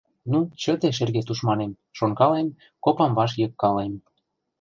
[0.31, 2.47] «Ну, чыте, шерге тушманем,— шонкалем,
[2.83, 3.93] копам ваш йыгкалем.